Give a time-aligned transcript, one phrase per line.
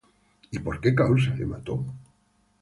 [0.49, 1.75] ¿Y por qué causa le mató?